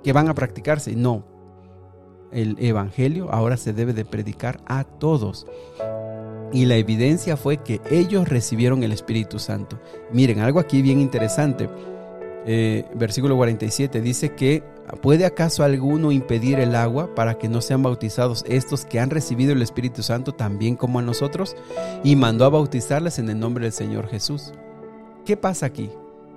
que 0.03 0.13
van 0.13 0.29
a 0.29 0.35
practicarse, 0.35 0.95
no. 0.95 1.25
El 2.31 2.55
evangelio 2.59 3.29
ahora 3.29 3.57
se 3.57 3.73
debe 3.73 3.91
de 3.91 4.05
predicar 4.05 4.61
a 4.65 4.85
todos. 4.85 5.45
Y 6.53 6.65
la 6.65 6.75
evidencia 6.75 7.37
fue 7.37 7.57
que 7.57 7.79
ellos 7.89 8.27
recibieron 8.27 8.83
el 8.83 8.91
Espíritu 8.91 9.39
Santo. 9.39 9.79
Miren, 10.11 10.39
algo 10.39 10.59
aquí 10.59 10.81
bien 10.81 10.99
interesante. 10.99 11.69
Eh, 12.45 12.85
versículo 12.95 13.35
47 13.37 14.01
dice 14.01 14.33
que 14.33 14.63
¿puede 15.01 15.25
acaso 15.25 15.63
alguno 15.63 16.11
impedir 16.11 16.59
el 16.59 16.75
agua 16.75 17.13
para 17.13 17.37
que 17.37 17.47
no 17.47 17.61
sean 17.61 17.83
bautizados 17.83 18.43
estos 18.47 18.83
que 18.83 18.99
han 18.99 19.11
recibido 19.11 19.53
el 19.53 19.61
Espíritu 19.61 20.01
Santo 20.01 20.33
también 20.33 20.75
como 20.75 20.99
a 20.99 21.03
nosotros? 21.03 21.55
Y 22.03 22.15
mandó 22.15 22.45
a 22.45 22.49
bautizarles 22.49 23.19
en 23.19 23.29
el 23.29 23.39
nombre 23.39 23.65
del 23.65 23.73
Señor 23.73 24.07
Jesús. 24.07 24.53
¿Qué 25.25 25.37
pasa 25.37 25.67
aquí? 25.67 25.89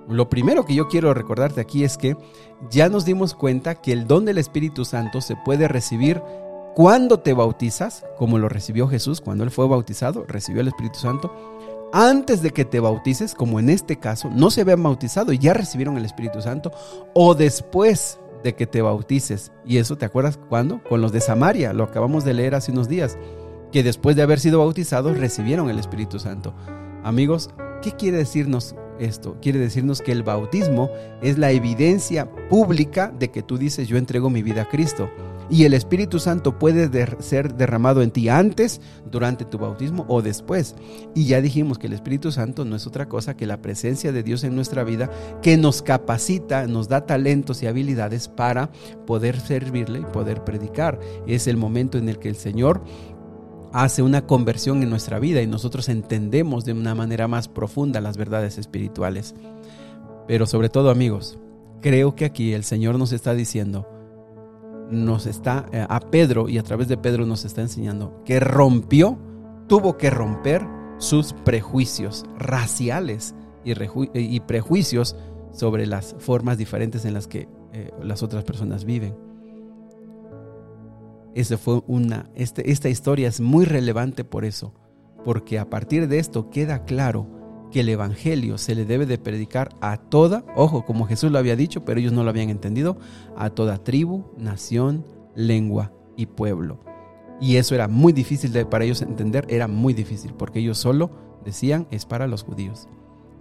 Lo 0.07 0.29
primero 0.29 0.65
que 0.65 0.75
yo 0.75 0.87
quiero 0.87 1.13
recordarte 1.13 1.59
aquí 1.59 1.83
es 1.83 1.97
que 1.97 2.15
ya 2.69 2.89
nos 2.89 3.05
dimos 3.05 3.33
cuenta 3.33 3.75
que 3.75 3.91
el 3.91 4.05
don 4.05 4.23
del 4.25 4.37
Espíritu 4.37 4.85
Santo 4.85 5.19
se 5.19 5.35
puede 5.35 5.67
recibir 5.67 6.21
cuando 6.75 7.21
te 7.21 7.33
bautizas, 7.33 8.05
como 8.17 8.37
lo 8.37 8.49
recibió 8.49 8.89
Jesús, 8.89 9.21
cuando 9.21 9.45
él 9.45 9.49
fue 9.49 9.65
bautizado, 9.65 10.25
recibió 10.27 10.59
el 10.59 10.67
Espíritu 10.67 10.99
Santo, 10.99 11.33
antes 11.93 12.41
de 12.41 12.51
que 12.51 12.65
te 12.65 12.81
bautices, 12.81 13.33
como 13.33 13.61
en 13.61 13.69
este 13.69 13.97
caso, 13.97 14.29
no 14.29 14.51
se 14.51 14.59
habían 14.59 14.83
bautizado 14.83 15.31
y 15.31 15.37
ya 15.37 15.53
recibieron 15.53 15.95
el 15.95 16.03
Espíritu 16.03 16.41
Santo, 16.41 16.73
o 17.13 17.33
después 17.33 18.19
de 18.43 18.55
que 18.55 18.67
te 18.67 18.81
bautices. 18.81 19.53
Y 19.65 19.77
eso, 19.77 19.97
¿te 19.97 20.03
acuerdas 20.03 20.37
cuándo? 20.49 20.83
Con 20.83 20.99
los 20.99 21.13
de 21.13 21.21
Samaria, 21.21 21.71
lo 21.71 21.85
acabamos 21.85 22.25
de 22.25 22.33
leer 22.33 22.55
hace 22.55 22.73
unos 22.73 22.89
días, 22.89 23.17
que 23.71 23.81
después 23.81 24.17
de 24.17 24.23
haber 24.23 24.41
sido 24.41 24.59
bautizados 24.59 25.17
recibieron 25.17 25.69
el 25.69 25.79
Espíritu 25.79 26.19
Santo. 26.19 26.53
Amigos, 27.05 27.51
¿qué 27.81 27.93
quiere 27.93 28.17
decirnos 28.17 28.75
esto? 28.99 29.37
Quiere 29.41 29.59
decirnos 29.59 30.01
que 30.01 30.11
el 30.11 30.23
bautismo 30.23 30.89
es 31.21 31.37
la 31.37 31.51
evidencia 31.51 32.29
pública 32.49 33.13
de 33.17 33.31
que 33.31 33.43
tú 33.43 33.57
dices, 33.57 33.87
yo 33.87 33.95
entrego 33.95 34.29
mi 34.29 34.43
vida 34.43 34.63
a 34.63 34.67
Cristo. 34.67 35.09
Y 35.49 35.65
el 35.65 35.73
Espíritu 35.73 36.19
Santo 36.19 36.57
puede 36.57 36.89
ser 37.19 37.55
derramado 37.55 38.01
en 38.01 38.11
ti 38.11 38.29
antes, 38.29 38.81
durante 39.11 39.45
tu 39.45 39.57
bautismo 39.57 40.05
o 40.07 40.21
después. 40.21 40.75
Y 41.13 41.25
ya 41.25 41.41
dijimos 41.41 41.77
que 41.77 41.87
el 41.87 41.93
Espíritu 41.93 42.31
Santo 42.31 42.65
no 42.65 42.75
es 42.75 42.87
otra 42.87 43.07
cosa 43.07 43.37
que 43.37 43.45
la 43.45 43.61
presencia 43.61 44.11
de 44.11 44.23
Dios 44.23 44.43
en 44.43 44.55
nuestra 44.55 44.83
vida 44.83 45.09
que 45.41 45.57
nos 45.57 45.81
capacita, 45.81 46.67
nos 46.67 46.87
da 46.87 47.05
talentos 47.05 47.61
y 47.61 47.67
habilidades 47.67 48.27
para 48.27 48.71
poder 49.05 49.39
servirle 49.39 49.99
y 49.99 50.05
poder 50.05 50.43
predicar. 50.43 50.99
Es 51.27 51.47
el 51.47 51.57
momento 51.57 51.97
en 51.97 52.09
el 52.09 52.19
que 52.19 52.29
el 52.29 52.35
Señor 52.35 52.83
hace 53.71 54.01
una 54.01 54.25
conversión 54.25 54.81
en 54.83 54.89
nuestra 54.89 55.19
vida 55.19 55.41
y 55.41 55.47
nosotros 55.47 55.89
entendemos 55.89 56.65
de 56.65 56.71
una 56.71 56.95
manera 56.95 57.27
más 57.27 57.47
profunda 57.47 58.01
las 58.01 58.17
verdades 58.17 58.57
espirituales. 58.57 59.35
Pero 60.27 60.47
sobre 60.47 60.69
todo 60.69 60.89
amigos, 60.89 61.37
creo 61.81 62.15
que 62.15 62.25
aquí 62.25 62.53
el 62.53 62.63
Señor 62.63 62.97
nos 62.97 63.11
está 63.11 63.33
diciendo, 63.33 63.87
nos 64.91 65.25
está, 65.25 65.65
eh, 65.71 65.85
a 65.87 65.99
Pedro 65.99 66.49
y 66.49 66.57
a 66.57 66.63
través 66.63 66.87
de 66.87 66.97
Pedro 66.97 67.25
nos 67.25 67.45
está 67.45 67.61
enseñando 67.61 68.21
que 68.23 68.39
rompió, 68.39 69.17
tuvo 69.67 69.97
que 69.97 70.09
romper 70.09 70.65
sus 70.97 71.33
prejuicios 71.33 72.25
raciales 72.37 73.35
y, 73.63 74.39
prejuicios 74.41 75.15
sobre 75.51 75.87
las 75.87 76.15
formas 76.19 76.57
diferentes 76.57 77.05
en 77.05 77.13
las 77.13 77.27
que 77.27 77.49
eh, 77.73 77.91
las 78.01 78.21
otras 78.21 78.43
personas 78.43 78.85
viven. 78.85 79.15
Esa 81.33 81.57
fue 81.57 81.81
una, 81.87 82.29
este, 82.35 82.71
esta 82.71 82.89
historia 82.89 83.27
es 83.27 83.41
muy 83.41 83.65
relevante 83.65 84.23
por 84.23 84.45
eso, 84.45 84.73
porque 85.25 85.59
a 85.59 85.69
partir 85.69 86.07
de 86.07 86.19
esto 86.19 86.49
queda 86.49 86.85
claro 86.85 87.27
que 87.75 87.81
el 87.81 87.89
Evangelio 87.89 88.57
se 88.57 88.73
le 88.73 88.85
debe 88.85 89.05
de 89.05 89.17
predicar 89.17 89.75
a 89.81 89.97
toda, 89.97 90.45
ojo, 90.55 90.85
como 90.85 91.07
Jesús 91.07 91.29
lo 91.29 91.39
había 91.39 91.57
dicho, 91.57 91.83
pero 91.83 91.99
ellos 91.99 92.13
no 92.13 92.23
lo 92.23 92.29
habían 92.29 92.49
entendido, 92.49 92.95
a 93.35 93.49
toda 93.49 93.83
tribu, 93.83 94.23
nación, 94.37 95.03
lengua 95.35 95.91
y 96.15 96.27
pueblo. 96.27 96.79
Y 97.41 97.57
eso 97.57 97.75
era 97.75 97.89
muy 97.89 98.13
difícil 98.13 98.53
de, 98.53 98.65
para 98.65 98.85
ellos 98.85 99.01
entender, 99.01 99.45
era 99.49 99.67
muy 99.67 99.93
difícil, 99.93 100.33
porque 100.35 100.59
ellos 100.59 100.77
solo 100.77 101.11
decían 101.43 101.85
es 101.91 102.05
para 102.05 102.27
los 102.27 102.43
judíos. 102.43 102.87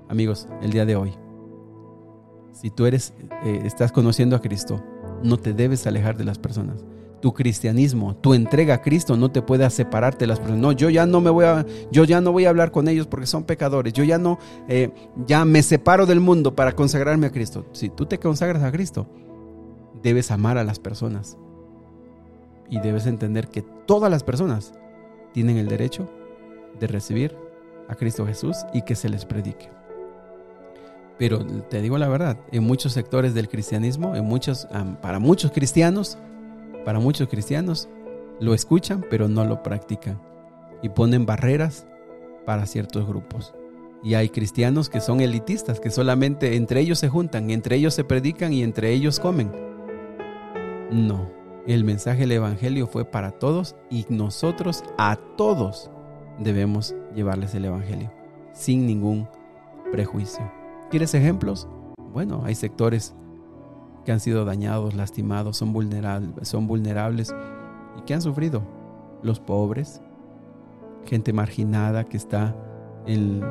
Amigos, 0.08 0.48
el 0.62 0.72
día 0.72 0.84
de 0.84 0.96
hoy, 0.96 1.12
si 2.50 2.70
tú 2.70 2.86
eres, 2.86 3.14
eh, 3.44 3.60
estás 3.64 3.92
conociendo 3.92 4.34
a 4.34 4.40
Cristo, 4.40 4.82
no 5.22 5.36
te 5.36 5.52
debes 5.52 5.86
alejar 5.86 6.16
de 6.16 6.24
las 6.24 6.40
personas 6.40 6.84
tu 7.24 7.32
cristianismo, 7.32 8.14
tu 8.16 8.34
entrega 8.34 8.74
a 8.74 8.82
Cristo 8.82 9.16
no 9.16 9.30
te 9.30 9.40
puede 9.40 9.70
separarte 9.70 10.24
de 10.24 10.26
las 10.26 10.40
personas. 10.40 10.60
No, 10.60 10.72
yo 10.72 10.90
ya 10.90 11.06
no 11.06 11.22
me 11.22 11.30
voy 11.30 11.46
a, 11.46 11.64
yo 11.90 12.04
ya 12.04 12.20
no 12.20 12.32
voy 12.32 12.44
a 12.44 12.50
hablar 12.50 12.70
con 12.70 12.86
ellos 12.86 13.06
porque 13.06 13.24
son 13.24 13.44
pecadores. 13.44 13.94
Yo 13.94 14.04
ya 14.04 14.18
no, 14.18 14.38
eh, 14.68 14.90
ya 15.26 15.46
me 15.46 15.62
separo 15.62 16.04
del 16.04 16.20
mundo 16.20 16.54
para 16.54 16.72
consagrarme 16.72 17.28
a 17.28 17.30
Cristo. 17.30 17.64
Si 17.72 17.88
tú 17.88 18.04
te 18.04 18.18
consagras 18.18 18.62
a 18.62 18.70
Cristo, 18.70 19.06
debes 20.02 20.30
amar 20.30 20.58
a 20.58 20.64
las 20.64 20.78
personas 20.78 21.38
y 22.68 22.78
debes 22.80 23.06
entender 23.06 23.48
que 23.48 23.62
todas 23.62 24.10
las 24.10 24.22
personas 24.22 24.74
tienen 25.32 25.56
el 25.56 25.68
derecho 25.68 26.10
de 26.78 26.88
recibir 26.88 27.34
a 27.88 27.94
Cristo 27.94 28.26
Jesús 28.26 28.58
y 28.74 28.82
que 28.82 28.96
se 28.96 29.08
les 29.08 29.24
predique. 29.24 29.70
Pero 31.18 31.42
te 31.70 31.80
digo 31.80 31.96
la 31.96 32.08
verdad, 32.08 32.36
en 32.52 32.64
muchos 32.64 32.92
sectores 32.92 33.32
del 33.32 33.48
cristianismo, 33.48 34.14
en 34.14 34.26
muchos, 34.26 34.68
para 35.00 35.18
muchos 35.18 35.52
cristianos, 35.52 36.18
para 36.84 36.98
muchos 36.98 37.28
cristianos 37.28 37.88
lo 38.40 38.54
escuchan 38.54 39.04
pero 39.08 39.28
no 39.28 39.44
lo 39.44 39.62
practican. 39.62 40.20
y 40.82 40.90
ponen 40.90 41.24
barreras 41.24 41.86
para 42.44 42.66
ciertos 42.66 43.06
grupos. 43.06 43.54
Y 44.02 44.14
hay 44.14 44.28
cristianos 44.28 44.90
que 44.90 45.00
son 45.00 45.22
elitistas, 45.22 45.80
que 45.80 45.88
solamente 45.88 46.56
entre 46.56 46.80
ellos 46.80 46.98
se 46.98 47.08
juntan, 47.08 47.48
entre 47.48 47.76
ellos 47.76 47.94
se 47.94 48.04
predican 48.04 48.52
y 48.52 48.62
entre 48.62 48.92
ellos 48.92 49.18
comen. 49.18 49.50
No, 50.90 51.30
el 51.66 51.84
mensaje 51.84 52.20
del 52.20 52.32
Evangelio 52.32 52.86
fue 52.86 53.06
para 53.06 53.30
todos 53.30 53.76
y 53.88 54.04
nosotros 54.10 54.84
a 54.98 55.16
todos 55.38 55.90
debemos 56.38 56.94
llevarles 57.14 57.54
el 57.54 57.64
Evangelio, 57.64 58.12
sin 58.52 58.86
ningún 58.86 59.26
prejuicio. 59.90 60.52
¿Quieres 60.90 61.14
ejemplos? 61.14 61.66
Bueno, 62.12 62.42
hay 62.44 62.54
sectores 62.54 63.14
que 64.04 64.12
han 64.12 64.20
sido 64.20 64.44
dañados, 64.44 64.94
lastimados, 64.94 65.56
son 65.56 65.72
vulnerables, 65.72 66.48
son 66.48 66.66
vulnerables 66.66 67.34
y 67.98 68.02
que 68.02 68.14
han 68.14 68.22
sufrido. 68.22 68.62
Los 69.22 69.40
pobres, 69.40 70.00
gente 71.06 71.32
marginada 71.32 72.04
que 72.04 72.16
está 72.16 72.54
en 73.06 73.42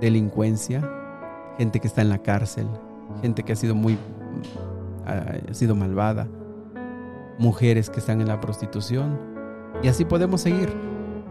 delincuencia, 0.00 0.82
gente 1.58 1.80
que 1.80 1.86
está 1.86 2.02
en 2.02 2.08
la 2.08 2.18
cárcel, 2.18 2.66
gente 3.20 3.42
que 3.42 3.52
ha 3.52 3.56
sido 3.56 3.74
muy 3.74 3.96
ha 5.04 5.54
sido 5.54 5.74
malvada, 5.74 6.28
mujeres 7.38 7.90
que 7.90 8.00
están 8.00 8.20
en 8.20 8.28
la 8.28 8.40
prostitución 8.40 9.18
y 9.82 9.88
así 9.88 10.04
podemos 10.04 10.40
seguir. 10.40 10.72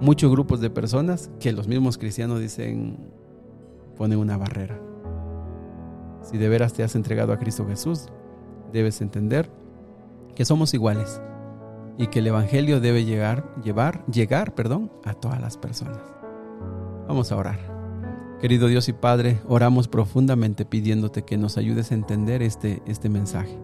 Muchos 0.01 0.31
grupos 0.31 0.59
de 0.61 0.69
personas 0.69 1.29
que 1.39 1.53
los 1.53 1.67
mismos 1.67 1.97
cristianos 1.97 2.39
dicen 2.39 2.97
ponen 3.97 4.17
una 4.17 4.35
barrera. 4.35 4.79
Si 6.23 6.37
de 6.37 6.49
veras 6.49 6.73
te 6.73 6.83
has 6.83 6.95
entregado 6.95 7.33
a 7.33 7.37
Cristo 7.37 7.67
Jesús, 7.67 8.07
debes 8.71 9.01
entender 9.01 9.49
que 10.35 10.45
somos 10.45 10.73
iguales 10.73 11.21
y 11.97 12.07
que 12.07 12.19
el 12.19 12.27
evangelio 12.27 12.79
debe 12.79 13.05
llegar, 13.05 13.53
llevar, 13.63 14.05
llegar, 14.07 14.55
perdón, 14.55 14.91
a 15.03 15.13
todas 15.13 15.39
las 15.41 15.57
personas. 15.57 16.01
Vamos 17.07 17.31
a 17.31 17.37
orar. 17.37 17.59
Querido 18.39 18.67
Dios 18.67 18.89
y 18.89 18.93
Padre, 18.93 19.39
oramos 19.47 19.87
profundamente 19.87 20.65
pidiéndote 20.65 21.23
que 21.23 21.37
nos 21.37 21.57
ayudes 21.57 21.91
a 21.91 21.95
entender 21.95 22.41
este, 22.41 22.81
este 22.87 23.09
mensaje. 23.09 23.55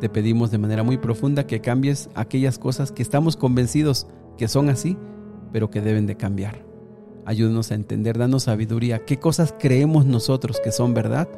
Te 0.00 0.08
pedimos 0.08 0.50
de 0.50 0.58
manera 0.58 0.82
muy 0.82 0.98
profunda 0.98 1.46
que 1.46 1.60
cambies 1.60 2.10
aquellas 2.14 2.58
cosas 2.58 2.92
que 2.92 3.02
estamos 3.02 3.36
convencidos 3.36 4.06
que 4.36 4.48
son 4.48 4.68
así, 4.68 4.98
pero 5.52 5.70
que 5.70 5.80
deben 5.80 6.06
de 6.06 6.16
cambiar. 6.16 6.64
Ayúdanos 7.24 7.70
a 7.70 7.74
entender, 7.74 8.18
danos 8.18 8.44
sabiduría, 8.44 9.04
qué 9.04 9.18
cosas 9.18 9.54
creemos 9.58 10.04
nosotros 10.04 10.60
que 10.62 10.72
son 10.72 10.94
verdad 10.94 11.28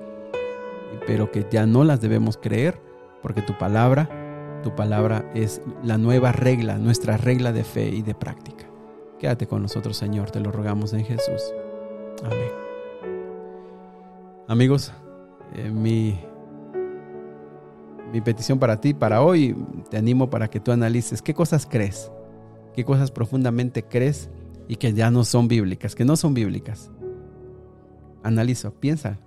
pero 1.07 1.31
que 1.31 1.47
ya 1.51 1.67
no 1.67 1.85
las 1.85 2.01
debemos 2.01 2.37
creer, 2.37 2.81
porque 3.23 3.43
tu 3.43 3.57
palabra, 3.59 4.61
tu 4.63 4.75
palabra 4.75 5.31
es 5.35 5.63
la 5.83 5.99
nueva 5.99 6.33
regla, 6.33 6.79
nuestra 6.79 7.17
regla 7.17 7.53
de 7.53 7.65
fe 7.65 7.89
y 7.89 8.03
de 8.03 8.15
práctica. 8.15 8.67
Quédate 9.19 9.47
con 9.47 9.63
nosotros, 9.63 9.97
Señor, 9.97 10.31
te 10.31 10.41
lo 10.41 10.51
rogamos 10.51 10.93
en 10.93 11.05
Jesús. 11.05 11.55
Amén. 12.25 12.51
Amigos, 14.49 14.93
eh, 15.55 15.71
mi, 15.71 16.19
mi 18.13 18.21
petición 18.21 18.59
para 18.59 18.81
ti, 18.81 18.95
para 18.95 19.23
hoy, 19.23 19.57
te 19.91 19.97
animo 19.97 20.29
para 20.29 20.49
que 20.49 20.61
tú 20.61 20.73
analices 20.73 21.23
qué 21.23 21.35
cosas 21.35 21.67
crees, 21.71 22.11
qué 22.75 22.85
cosas 22.85 23.11
profundamente 23.11 23.85
crees 23.85 24.29
y 24.69 24.77
que 24.77 24.93
ya 24.93 25.11
no 25.11 25.25
son 25.25 25.49
bíblicas, 25.49 25.95
que 25.95 26.05
no 26.05 26.17
son 26.17 26.35
bíblicas. 26.35 26.91
Analizo, 28.23 28.73
piensa, 28.73 29.19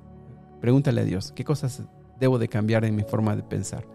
Pregúntale 0.65 1.01
a 1.01 1.03
Dios, 1.03 1.31
¿qué 1.31 1.43
cosas 1.43 1.83
debo 2.19 2.39
de 2.39 2.47
cambiar 2.47 2.85
en 2.85 2.95
mi 2.95 3.03
forma 3.03 3.35
de 3.35 3.43
pensar? 3.43 3.85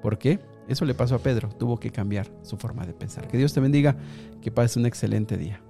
¿Por 0.00 0.16
qué? 0.16 0.40
Eso 0.68 0.86
le 0.86 0.94
pasó 0.94 1.16
a 1.16 1.18
Pedro, 1.18 1.50
tuvo 1.50 1.78
que 1.78 1.90
cambiar 1.90 2.32
su 2.40 2.56
forma 2.56 2.86
de 2.86 2.94
pensar. 2.94 3.28
Que 3.28 3.36
Dios 3.36 3.52
te 3.52 3.60
bendiga, 3.60 3.94
que 4.40 4.50
pases 4.50 4.78
un 4.78 4.86
excelente 4.86 5.36
día. 5.36 5.60